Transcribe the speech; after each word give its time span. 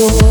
тобой 0.00 0.29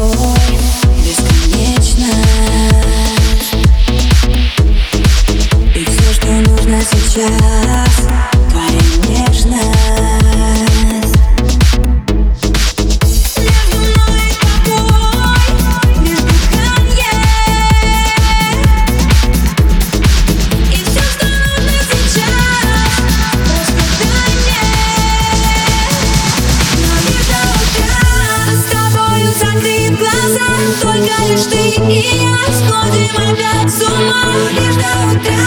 опять 33.16 33.72
с 33.72 33.82
ума 33.82 34.24
Лишь 34.52 34.76
до 34.76 34.92
утра 35.12 35.42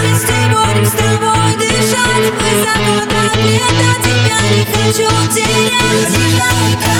вместе 0.00 0.38
будем 0.50 0.86
с 0.86 0.92
тобой 0.92 1.50
дышать. 1.56 2.26
Высоко 2.36 2.94
до 3.10 3.22
лета 3.40 3.90
тебя 4.02 4.40
не 4.52 4.62
хочу 4.64 5.08
терять. 5.34 6.10
Лишь 6.10 6.36
до 6.36 6.50
утра 6.72 6.98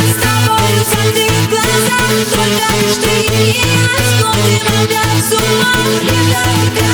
с 0.00 0.18
тобой 0.22 0.74
закрыть 0.90 1.48
глаза 1.50 2.00
Только 2.30 2.72
лишь 2.80 2.98
ты 3.02 3.14
и 3.20 3.58
я 3.58 3.82
сходим 4.18 4.66
опять 4.80 5.24
с 5.24 5.32
ума. 5.32 5.72
Лишь 6.02 6.40
до 6.44 6.52
утра 6.64 6.92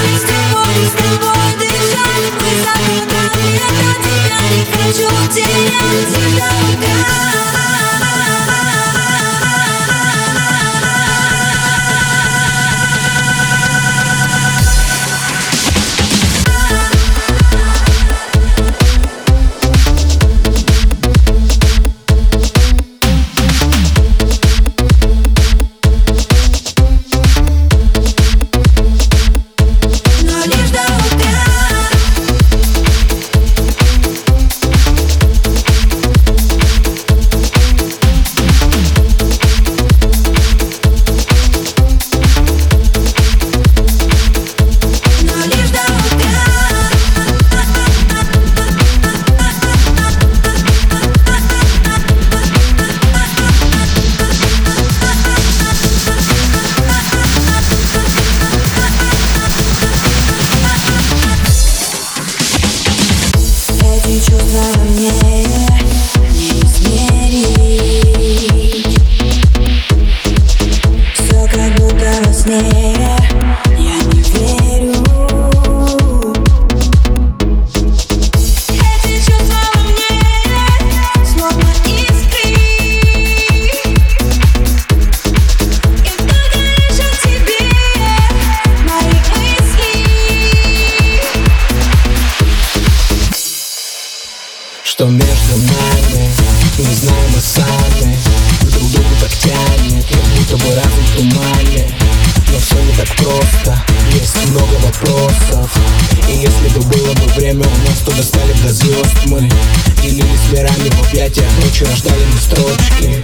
вместе 0.00 0.38
будем 0.52 0.86
с 0.86 0.94
тобой 1.00 1.50
дышать. 1.58 2.26
Высоко 2.40 2.88
до 3.10 3.22
лета 3.40 3.90
тебя 4.02 4.40
не 4.52 4.62
хочу 4.72 5.08
терять. 5.34 6.10
Лишь 6.16 6.40
до 6.40 6.56
чувства 6.86 7.45
Что 94.96 95.08
между 95.08 95.56
нами, 95.58 96.30
не 96.78 96.94
знаем 96.94 97.30
мы 97.34 97.38
сами. 97.38 98.16
Друг 98.62 98.90
другу 98.92 99.08
так 99.20 99.30
тянет, 99.30 100.06
как 100.06 100.24
будто 100.38 100.56
бы 100.56 100.74
разум 100.74 101.04
в 101.04 101.16
тумане. 101.18 101.94
Но 102.50 102.58
все 102.58 102.82
не 102.82 102.92
так 102.96 103.14
просто, 103.16 103.78
есть 104.14 104.48
много 104.48 104.72
вопросов. 104.82 105.70
И 106.30 106.36
если 106.38 106.68
бы 106.74 106.80
было 106.86 107.12
бы 107.12 107.32
время 107.34 107.66
у 107.66 107.90
нас, 107.90 107.98
то 108.06 108.12
достали 108.12 108.54
бы 108.54 108.68
до 108.68 108.72
звезд 108.72 109.26
мы 109.26 109.50
Делились 110.02 110.50
мирами 110.50 110.88
в 110.88 111.06
объятиях, 111.06 111.50
ночью 111.62 111.86
рождали 111.88 112.24
мы 112.32 112.38
строчки 112.38 113.22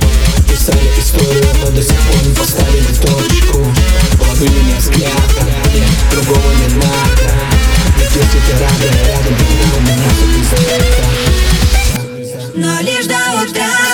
I 13.14 13.44
will 13.44 13.52
die. 13.52 13.91